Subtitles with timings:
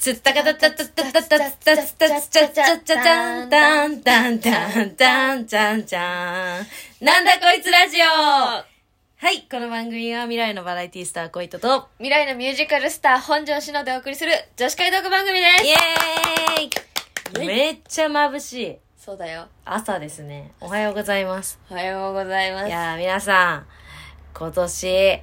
[0.00, 7.04] つったかたたたたたたたたたたたたたんたんたんたんたんちゃんちゃん。
[7.04, 8.64] なんだこいつラジオは
[9.30, 18.78] い、この番組は未来のバラエティスターコイトと、未来のミュージカルスター本庄志乃でお送りする女子会トーク番組ですイエーイめっちゃ眩しい。
[18.96, 19.48] そうだよ。
[19.66, 20.52] 朝ですね。
[20.62, 21.58] おはようございます。
[21.70, 22.68] おはようございます。
[22.68, 23.66] いやー、皆さん、
[24.32, 25.20] 今年、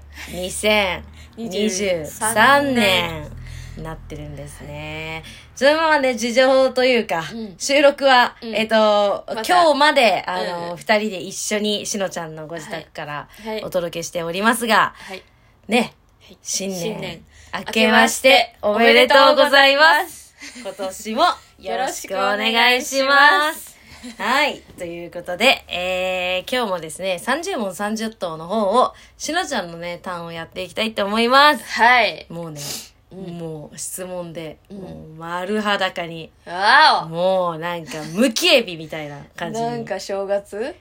[1.39, 3.36] 2023年、
[3.83, 5.23] なってるんですね。
[5.55, 15.23] そのままね、事情というか、うん収録は、うんえっ、と、また今日まで、あの、うん二、人で一緒にしのちゃんのご自宅からはいお届けしておりますが、はい。
[15.67, 17.23] ね、はい新年、
[17.53, 20.35] 明けましておめでとうございます。
[20.61, 21.23] 今年も
[21.59, 23.77] よろしくお願いします。
[24.17, 24.61] はい。
[24.77, 31.63] ということで、えー、今日もですね、30問30答の方を、しのちゃんのね、ターンをやっていきたいと思います。
[31.63, 32.27] はい。
[32.29, 40.75] もうね、うんもう質問で、うんもう丸裸に、わもうなんか、むきエビみたいなお感じに、なんか正月？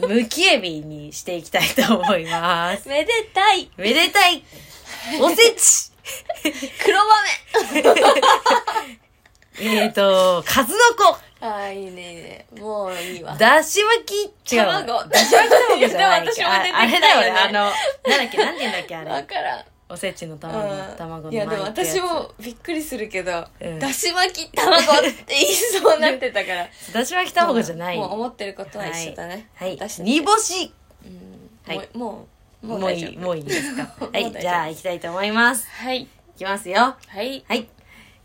[0.00, 2.88] むきエビにしていきたいと思います。
[2.90, 4.42] めでたいめでたい
[5.20, 5.92] おせち
[6.84, 6.98] 黒
[9.58, 12.46] えーと、数の子豆ああ、いいね、いいね。
[12.58, 13.34] もういいわ。
[13.36, 14.82] だし巻き違うわ。
[14.84, 17.26] 卵だし巻き卵じゃないいやでも私も出てきたああれだよね。
[17.28, 17.72] よねあの、なん
[18.18, 19.10] だっけ、なんて言うんだっけ、あれ。
[19.10, 19.64] わからん。
[19.88, 20.96] おせちの卵、うん。
[20.96, 23.78] 卵のいやでも私もびっくりするけど、うん。
[23.78, 26.68] だし巻き卵って言いそうになってたから。
[26.92, 27.96] だし巻き卵じゃない。
[27.96, 29.48] もう思ってることは一緒だね。
[29.54, 29.76] はい。
[29.76, 30.72] だし煮干し。
[31.04, 31.74] うん。
[31.76, 31.88] はい。
[31.94, 32.26] も
[32.62, 33.94] うもうもういい、もういいですか。
[34.12, 35.68] はい、じゃあ行きたいと思います。
[35.70, 36.02] はい。
[36.02, 36.96] いきますよ。
[37.06, 37.44] はい。
[37.48, 37.68] はい。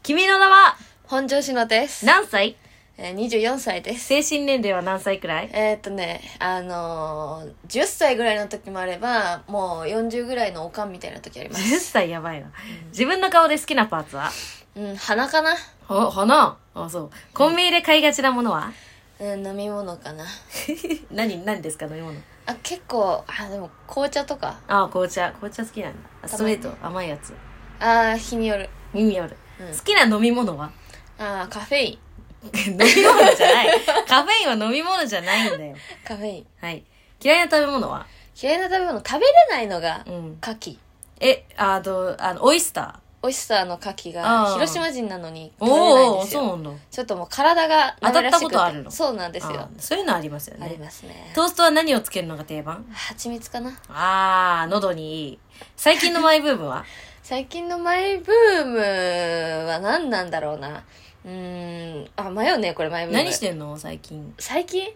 [0.01, 0.77] 君の名は？
[1.03, 2.55] 本庄志乃です、何歳？
[3.03, 5.49] えー、24歳です精神年齢は何歳くらい？
[5.53, 12.51] えー、っとねあのー、10歳ぐらいの時もあればもう40ぐらいのおかんみたいな時あります ?10 歳やばいな。
[12.89, 14.29] 自分の顔で好きなパーツは？
[14.75, 15.55] うん鼻かな
[15.89, 17.09] お、花あ、そう。
[17.33, 18.71] コンビニで買いがちなものは？
[19.19, 20.23] うん飲み物かな
[21.11, 22.13] 何、何ですか飲み物？
[22.45, 25.31] あ結構あでも紅茶とかあ、紅茶。
[25.31, 25.99] 紅茶好きなんだ。
[26.21, 26.71] あストレート？
[26.85, 27.33] 甘いやつ？
[27.79, 29.35] あー日による耳ある。
[29.59, 30.71] うん好きな飲み物は？
[31.17, 31.99] あーカフェイン
[32.67, 33.81] 飲み物じゃない。
[34.07, 35.75] カフェインは飲み物じゃないんだよ。
[36.03, 36.83] カフェインはい。
[37.23, 38.05] 嫌いな食べ物は？
[38.41, 40.37] 嫌いな食べ物食べれないのがうん。
[40.41, 40.77] 牡蠣
[41.19, 45.65] え、あと、あの、オイスタオイスターの牡蠣あがー広島人なのにー。
[45.67, 46.71] 食べれないんおー、ですよそうなんだ。
[46.89, 48.89] ちょっともう体が当たったらしくてことあるの？
[48.89, 50.83] そうなんですよあそういうのありますよありね。
[50.83, 52.83] ますねトーストは何をつけるのが定番？
[52.91, 55.39] 蜂蜜かなあー、喉にいい。
[55.75, 56.83] 最近のマイブームは？
[57.21, 60.83] 最近のマイブームは何なんだろうな
[61.25, 62.09] うーん。
[62.15, 63.77] あ迷うねこれマイブーム何してんの？
[63.77, 64.33] 最近。
[64.39, 64.87] 最近？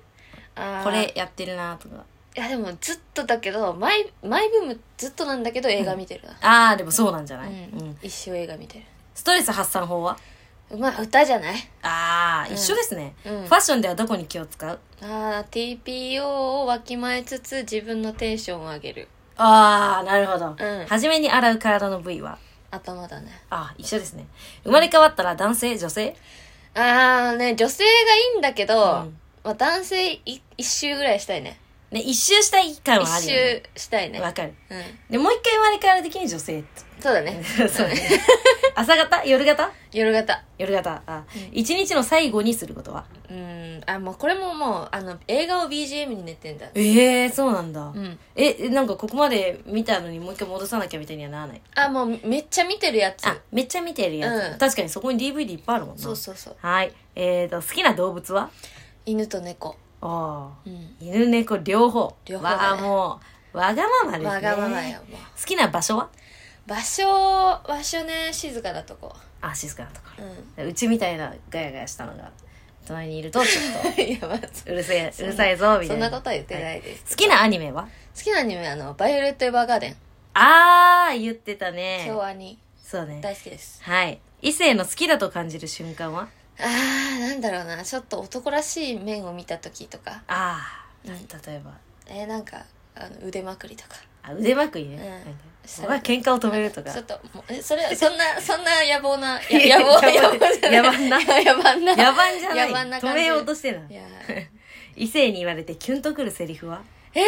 [0.55, 0.83] あー。
[0.83, 1.95] これやってるなとか。
[2.37, 7.89] いやでもずっとだけどマイマイブームずっとなんだけど映画見てるな、あー、でもそうなんじゃない、ううん。
[7.91, 10.17] ん、一生映画見てストレス発散法は？
[10.69, 11.55] るまあ歌じゃない？
[11.81, 13.43] あー、うん一緒ですね、うん。
[13.45, 14.79] ファッションではどこに気を使う？
[15.01, 19.07] あー TPO をわきまえつつ自分のテンションを上げる。
[19.37, 20.47] あー、なるほど。
[20.47, 20.85] うん。
[20.87, 22.37] 初めに洗う体の部位は？
[22.75, 23.41] 頭だね。
[23.49, 24.25] あー、一緒ですね。
[24.63, 25.77] 生まれ変わったら男性？
[25.77, 26.15] 女性？
[26.75, 29.17] あーね女性がいいんだけど、ん。
[29.43, 31.59] まあ、男性い一周ぐらいしたいね
[31.91, 33.63] ね、一周したい感はあ一るよね。
[33.75, 34.53] 周したいねわかる。
[34.69, 36.85] うんで、もう一回生まれ変わる的に女性って。
[37.00, 38.22] そうだね そうね。
[38.73, 39.23] 朝方？
[39.25, 41.01] 夜型夜型夜型。
[41.06, 43.06] あ、うん一日の最後にすることは？
[43.29, 47.81] うんあもうこれももうあの映画を BGM に寝てんだええー、そうなんだ。
[47.81, 51.62] うんえ、えなんかここまで見たのにもう一回戻さなきゃみたいにはならない？
[51.75, 54.53] あもうめっちゃ見てるやつあ、めっちゃ見てるやつ。
[54.53, 56.02] うん確かにそこに DVD いっぱいあるもんな。
[56.02, 56.91] そうそうそうはい。
[57.16, 58.50] えーと、好きな動物は？
[59.06, 60.57] 犬と猫ああ。
[60.66, 62.16] うん犬猫両方。
[62.25, 63.19] 両方だねわあ、も
[63.53, 64.28] う、わがままですね。
[64.28, 66.09] わがままよもう好きな場所は？
[66.67, 67.03] 場所
[67.67, 70.07] 場所ね静かなとこあ、静かなとこ
[70.57, 70.67] うろ。
[70.67, 72.31] うちみたいなガヤガヤしたのが、
[72.88, 76.05] 隣にいると、 ちょっやまあと、うるせえ、うるさいぞ、みたいな。
[76.07, 77.84] そんなことは言ってなはいです、好きなアニメは？
[77.84, 77.89] 好
[78.22, 79.95] きなアニメはあの「バイオレット・エヴァーガーデン」
[80.34, 82.03] あー、言ってたね。
[82.07, 83.19] 昭和にそうね。
[83.22, 84.19] 大好きですはい。
[84.41, 86.28] 異性の好きだと感じる瞬間は？
[86.59, 87.84] あーなんだろうな。
[87.84, 90.23] ちょっと男らしい面を見た時とか。
[90.28, 91.72] あー、うん例えば。
[92.07, 92.63] えー、なんか
[92.96, 93.96] あの腕まくりとか。
[94.23, 94.96] あ、腕まくりね。
[94.97, 95.03] うん。
[95.09, 95.28] なんか
[95.66, 96.91] そ僕は喧嘩を止めるとか。
[96.91, 97.02] ちょ。
[97.02, 100.81] っともうえそれそんな そんな野望な や野望野望じゃない。
[100.84, 101.17] 野蛮 な。
[101.19, 101.23] 野
[101.61, 101.96] 蛮な。
[101.96, 102.72] 野蛮じゃない。
[102.72, 103.07] 野蛮な感じ。
[103.07, 104.02] 止めようとしてないや。
[104.96, 106.81] 異性に言われてキュンとくるセリフは？
[107.13, 107.23] えー、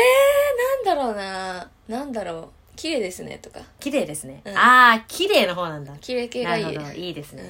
[0.85, 1.69] なんだろうな。
[1.87, 2.49] なんだろう。
[2.77, 3.59] 綺麗ですねとか。
[3.79, 4.41] 綺麗ですね。
[4.45, 4.57] うん。
[4.57, 5.93] あー、綺麗の方なんだ。
[5.99, 6.65] 綺麗系がいい。
[6.65, 6.93] なるほど。
[6.93, 7.43] いいですね。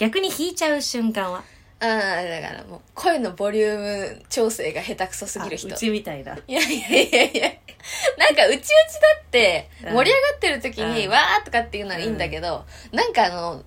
[0.00, 1.42] うん逆に弾いちゃう瞬間は？
[1.82, 3.78] ああだからもう声のボリュー
[4.16, 6.36] ム調整が下手くそすぎる人あうちみたいだ。
[6.46, 7.50] いやいやいやいや
[8.18, 8.70] なんかうちうちだ
[9.22, 13.62] ってうん盛り上がってる時にうんわーとかっていうのはいいんだけど、なんかあの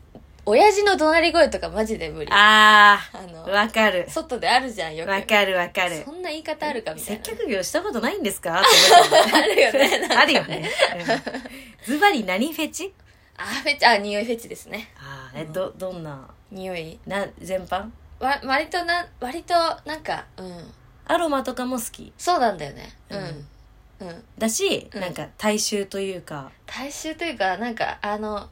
[0.46, 2.32] 親父の怒鳴り声とかマジで無理。
[2.32, 4.06] ああのー、わかる。
[4.10, 5.10] 外であるじゃん、よく。
[5.12, 6.12] わかるわかるそ。
[6.12, 7.38] んな言い方あるかみたい接な。
[7.38, 8.60] 客業したことないんですか？
[8.62, 10.08] あるよね。
[10.16, 10.70] あるよね。
[11.00, 12.94] うんズバリ何フェチ？
[13.38, 14.90] あ、フェチ、あ、匂いフェチですね。
[14.98, 17.00] あーえ、ど、どんな、匂い？
[17.08, 17.90] な、全般？
[18.20, 19.54] わ、割とな、割と、
[19.86, 20.72] なんか、うん。
[21.06, 22.14] アロマとかも好き。
[22.18, 22.90] そうなんだよね。
[23.10, 24.08] ううんん。
[24.10, 24.24] うん。
[24.38, 28.48] だし、うんなんか大衆というか、大衆というか、なんか、あの、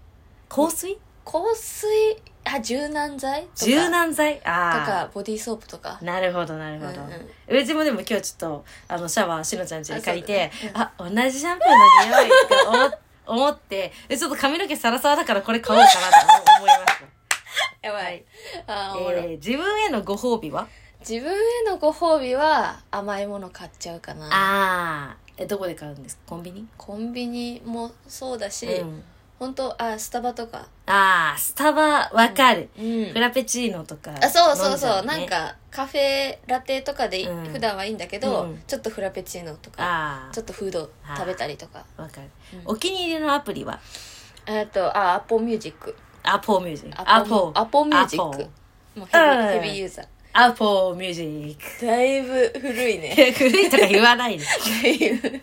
[0.50, 0.98] 香水？
[1.24, 1.88] 香水、
[2.44, 3.44] あ、柔軟剤？
[3.44, 3.66] とか。
[3.66, 4.36] 柔軟剤？
[4.38, 6.04] とあか、ボディーソープとかあ。。
[6.04, 11.68] なるほどなるほど、うんうんうちもでも今日ちょっとあのシャワーしのちゃん家に借りてああ,、同じシャンプー
[12.10, 12.92] の匂いって思っ
[13.32, 17.02] 思ってえちょっと髪の毛サラサラだからこれ買おうかなと思いました。
[17.88, 18.24] やばい。
[18.68, 20.68] あえー、自分へのご褒美は？
[21.00, 21.36] 自分へ
[21.68, 24.28] のご褒美は甘いもの買っちゃうかな。
[24.28, 26.16] ああえどこで買うんです？
[26.18, 26.68] かコンビニ？
[26.78, 29.04] コンビニもそうだし、うん
[29.42, 30.68] 本当あ、スタバとか。
[30.86, 33.06] ああスタバわかる、うん。
[33.12, 37.46] フラペチーノとかあそうそうそう、なんかカフェラテとかで、うん。
[37.46, 38.62] 普段はいいんだけど、うん。
[38.68, 41.84] ちょっとフラペチーノとかあちょっとフード食べたりとか。
[41.98, 42.62] あわかる、うん。
[42.66, 43.80] お気に入りのアプリは？
[44.46, 48.48] えっとあアポミュージックアポミュージックアポアポミュージック
[48.96, 49.48] もうヘビ,、うん。
[49.48, 50.06] ヘビーユーザー。
[50.34, 53.34] アポミュージックだいぶ古いね。
[53.36, 54.46] 古いとか言わないで。
[54.84, 55.42] だいぶ。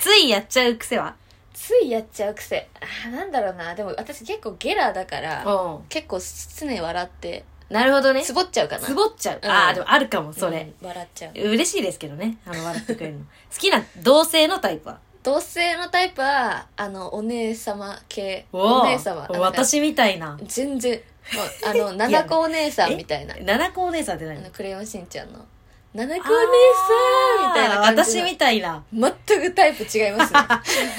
[0.00, 1.16] ついやっちゃう癖は？
[1.62, 5.82] ついやっちゃう癖あーなんだろうなでも私結構ゲラだからうん。
[5.88, 6.18] 結構
[6.58, 8.22] 常笑ってなるほどね。
[8.24, 9.40] つぼっちゃうかなつぼっちゃう。
[9.40, 10.72] うんああ、でもあるかも、それ。
[10.82, 12.36] うん笑っちゃう嬉しいですけどね。
[12.44, 13.20] あの、笑ってくれるの。
[13.54, 14.98] 好きな同性のタイプは？
[15.22, 20.36] 同性のタイプはあのお姉様系おお姉様なんか私みたいな。
[20.42, 21.00] 全然
[21.34, 25.38] もうあの 七子お姉さんみたいな七子お姉さんってあ何のクレヨンしんちゃんの
[25.92, 28.82] 七子お姉さんみたいな感じ私みたいな。
[28.92, 30.40] 全くタイプ違いますね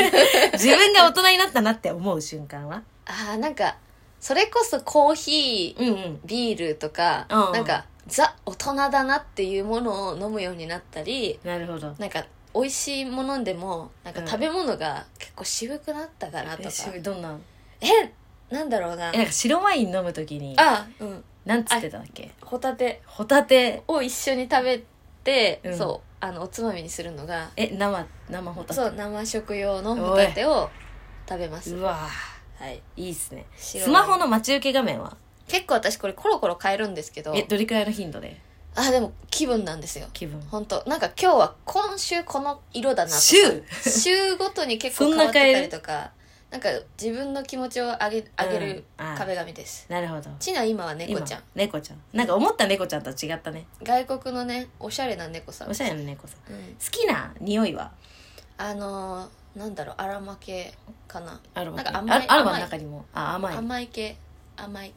[0.54, 2.84] 自分が大人になったなって思う瞬間は？
[3.06, 3.78] ああなんか
[4.20, 6.20] それこそコーヒーうんうん。
[6.26, 11.96] ビールとか、うんなんかザ大人だなっていうものを飲むようになったりなるほど。
[11.98, 17.34] なんか美味しいものでもなんかうん食べ物が結構渋くなったかなとか、えしどんな
[17.80, 18.12] え
[18.54, 22.32] なんだろうなえ、なんか白ワイン飲むときに、あうんなんつってたっけ？
[22.42, 23.02] ホタテ。
[23.06, 24.84] ホタテ、を一緒に食べ
[25.24, 25.78] て、うん。
[25.78, 28.74] そうあのおつまみにするのがえ、生、生ホタテ？
[28.76, 30.70] そう生食用のホタテを
[31.28, 31.76] 食べます。
[31.76, 32.08] うわ。
[32.60, 32.82] はい。
[32.96, 33.46] いいっすね。
[33.58, 35.18] 白スマホの待ち受け画面は？
[35.48, 37.34] 結構私これコロコロ変えるんですけど。
[37.36, 38.40] え、どれくらいの頻度で？
[38.76, 40.08] あでも気分なんですよ。
[40.14, 40.40] 気分。
[40.50, 40.84] 本当。
[40.86, 43.20] なんか今日は今週この色だなとか。
[43.20, 43.64] 週？
[43.84, 46.12] 週ごとに結構変わってたりとか
[46.52, 46.68] なんか
[47.02, 50.30] 自分の気持ちを上げ上げるうんあー壁紙です、なるほど。
[50.38, 52.02] ちな今は猫ちゃん今猫ちゃん。
[52.12, 53.66] なんか思った猫ちゃんとは違ったね。
[53.82, 56.54] 外国のねおしゃれな猫さんおしゃれな猫さん。
[56.54, 57.92] うん、好きな匂いは？
[58.58, 60.74] あのー、なんだろうアロマ系
[61.08, 63.06] かなアロマなんか甘いあアロマの中にも。
[63.14, 63.56] あ、甘い。
[63.56, 64.18] 甘い系
[64.58, 64.94] 甘い、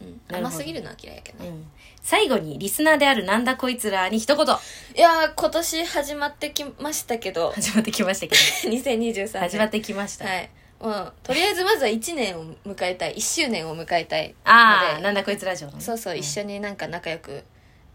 [0.00, 1.66] うん、なるほど甘すぎるのは嫌いやけどね、うん。
[2.00, 4.46] 最後に、リスナーであるなんだこいつらに一言。
[4.46, 8.34] いやー今年始まってきましたけど始まってきましたけ
[8.70, 9.28] 2023ど。
[9.38, 10.24] 年始まってきました。
[10.24, 10.48] はい
[10.84, 15.80] もうとりあえずまずは1年を迎えたい1周年を迎えたいああ、なんだこいつラジオのね。
[15.80, 17.42] そうそう、ん一緒になんか仲良く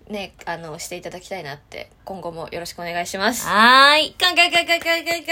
[0.07, 4.15] ねあのしていただきたいなって今後もよろしくお願いしますはーい。
[4.19, 5.23] カンカンカンカンカンカン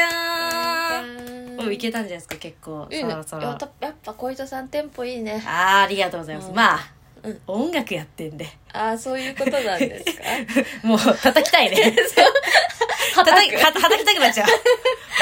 [1.58, 1.74] カン。
[1.74, 2.88] いけたんじゃないですか、結構。
[2.92, 3.44] いいねそろそろ。
[3.82, 6.50] やっぱ小糸さんテンポいいねあーありがとうございます。
[6.50, 6.80] うんまあ、
[7.24, 8.48] うん音楽やってんで。
[8.72, 10.24] ああそういうことなんですか？
[10.88, 11.78] もう、叩きたいね。
[13.16, 14.48] 叩き、は叩きたくなっちゃう。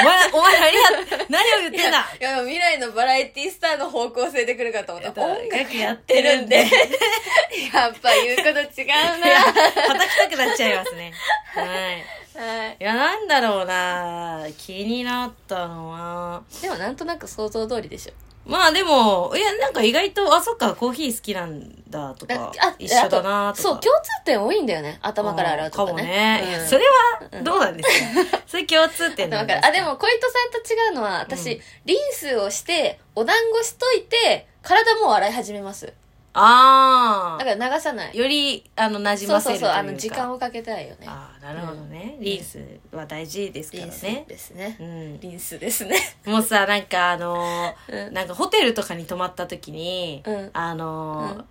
[0.00, 1.98] お前、お前何や、何を言ってんだ？
[2.18, 6.56] いや未来のバラエティスターの方向性で来るかと思った音楽やってるんで。
[7.72, 9.52] やっぱ言うこと違ういやな
[9.86, 11.12] 叩きたくなっちゃいますね。
[11.54, 11.68] はい。
[11.68, 16.42] はいいや、なんだろうな気になったのは。
[16.60, 18.12] でもなんとなく想像通りでしょ
[18.46, 23.62] まあでも、いや、なんか意外と、あ、そっか、コーヒー好きなんだとか、一緒だなとか。
[23.62, 25.88] そう共通点多いんだよね頭から洗うとかね。
[25.88, 26.58] かもね。
[26.60, 26.68] うん。
[26.68, 26.84] それ
[27.32, 31.60] は、どうなんですか、それ共通点なんあでも小糸さんと違うのは私、うん。
[31.86, 35.92] リンスをしてお団子しといて体もう洗い始めます。
[36.38, 38.10] あだから流さない。
[38.12, 38.16] あ。
[38.16, 39.76] より、あの、馴染そうそうそうませるというか。
[39.78, 41.06] あの時間をかけたいよね。
[41.08, 42.16] ああ、なるほどね。
[42.20, 42.58] リンス
[42.92, 44.24] は大事ですからね。
[44.26, 44.76] ですね。
[44.80, 45.20] うん。
[45.20, 45.96] リンスですね。
[46.26, 48.14] もうさ、なんかあのーうん。
[48.14, 50.50] なんかホテルとかに泊まった時に、うん。
[50.52, 51.44] あのー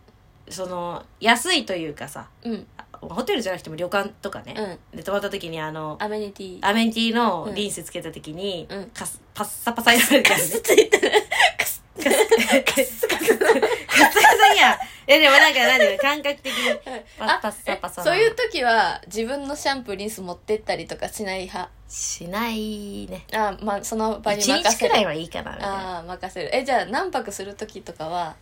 [0.47, 2.67] その、安いというかさ、うん。
[3.01, 6.59] ホテルじゃなくても旅館とかね、で泊まった時にあの、アメニティ。
[6.61, 8.91] アメニティのリンスつけた時に、うん。
[8.93, 10.35] カスパッサパサにされてる。
[10.37, 10.43] ね。
[10.43, 11.11] ついてる。
[11.57, 14.73] カスカスカスカスカスや。
[14.73, 16.75] い やでもなんか何感覚的に。
[17.19, 18.05] パッパッサパサな。
[18.11, 21.69] そういう時は自分のシャンプーリンス持ってったりとかしない派？
[21.87, 23.25] しないね。
[23.33, 25.95] あまあその場に一任せる日くらいはいいかな、みたいな。
[25.95, 26.49] ああ任せる。
[26.55, 28.35] えじゃあ何泊する時とかは？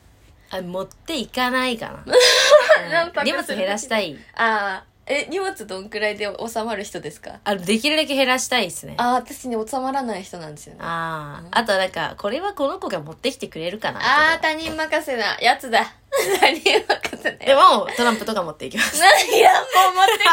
[0.50, 2.06] あ持っていかないかな。
[2.92, 4.18] 何泊うん荷物減らしたい。
[4.36, 7.40] ああえ荷物どんくらいで収まる人ですか？
[7.44, 8.94] あのできるだけ減らしたいですね。
[8.98, 10.80] ああ私ね収まらない人なんですよね。
[10.82, 11.48] ああ、うん。
[11.52, 15.38] あとなんかこれはこの子が持ってきてくれるかなああ他人任せな。
[15.42, 15.94] やつだ
[16.40, 19.00] 他人任せなでもトランプとか持っていきます。
[19.00, 19.40] 何？
[19.40, 19.64] やもう
[19.96, 20.24] 持ってくる。
[20.24, 20.30] や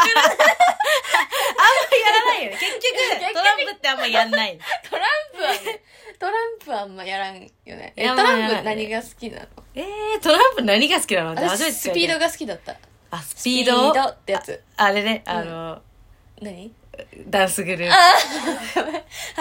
[2.11, 2.57] らないよね。
[2.57, 2.83] 結局
[3.33, 4.59] トランプってあんまやんない。
[4.89, 5.81] トランプはね
[6.19, 7.93] トランプはあんまやらんよね。
[7.95, 9.45] えトランまあプ何が好きなの？
[9.75, 9.85] えー、
[10.21, 11.33] トランプ何が好きなの？
[11.33, 12.77] って初め私スピードが好きだった。
[13.11, 13.91] あスピード？
[13.91, 14.61] スピードってやつ。
[14.77, 15.81] あれねあの、
[16.41, 16.73] 何？
[17.27, 17.91] ダンスグループ。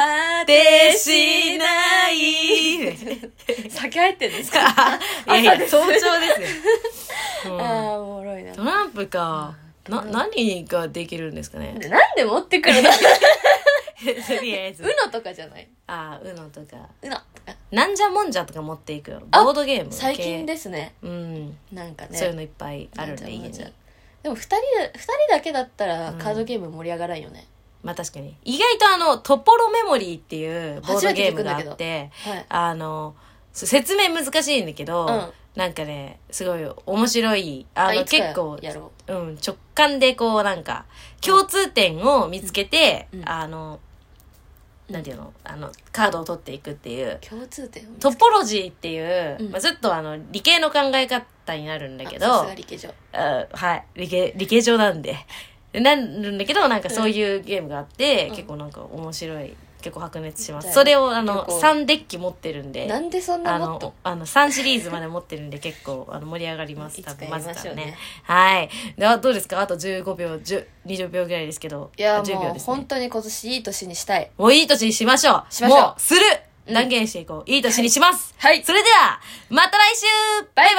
[0.01, 2.97] はでしない。
[3.71, 4.59] 酒入ってんですか？
[5.29, 7.61] いやいや早朝ですよ、 うん。
[7.61, 7.65] あ
[7.95, 8.53] あおもろいな。
[8.55, 9.55] トランプか
[9.89, 11.73] な何ができるんですかね？
[11.75, 12.91] なんで持ってくるの？
[14.27, 14.83] とりあえず。
[14.83, 15.69] うのとかじゃない？
[15.87, 16.89] あー UNO とか。
[17.03, 17.19] うの
[17.71, 19.23] なんじゃもんじゃとか持っていくよ。
[19.31, 20.95] あボードゲーム系最近ですね。
[21.03, 22.17] うん、なんかね。
[22.17, 23.53] そういうのいっぱいあるんで家に
[24.23, 26.19] でも二人で二人だけだったらうん。
[26.19, 27.47] カードゲーム盛り上がらんよね、
[27.83, 28.37] まあ確かに。
[28.45, 32.47] 意外とあのトポロメモリーっていうボードゲームがあってはい。
[32.49, 33.15] あの
[33.53, 35.31] 説明難しいんだけど、うん。
[35.57, 39.13] なんかねすごい面白いあの結構やろう。
[39.13, 40.87] ん、直感でこうなんか
[41.21, 43.29] 共通点を見つけて、うん。
[43.29, 43.81] あの
[44.91, 47.19] なんていうのあのカードを取っていくっていう。
[47.23, 49.51] う共通点トポロジーっていう、うん。
[49.51, 52.51] まあ、ずっとあの理系の考え方になるんだけど。
[52.55, 53.85] 理系上あはい。
[53.95, 55.17] 理系理系上なんで
[55.73, 58.37] なるんだけどなんかそういうゲームがあって、うん。
[58.37, 60.73] 結構なんか面白い結構白熱します。
[60.75, 62.87] それをあの旅行3デッキ持ってるんで。
[62.87, 67.01] なんでそんなあもっとの、あの、3シリーズまで持ってるんで結構あの盛り上がります。
[67.03, 67.97] 多分、まずからね。
[68.25, 68.69] はい。
[68.99, 69.59] では、どうですか？
[69.61, 71.91] あと15秒、10 20秒ぐらいですけど。
[71.97, 72.75] いやあ10もう秒ですね。
[72.75, 74.31] 本当に今年いい年にしたい。
[74.37, 75.55] もういい年にしましょう。
[75.55, 75.81] しましょう。
[75.81, 76.21] もう、する。
[76.67, 76.75] うん。
[76.75, 77.51] 断言していこう。
[77.51, 78.35] いい年にします。
[78.37, 78.63] はい。
[78.63, 80.05] それでは、また来週。
[80.55, 80.75] バイバイ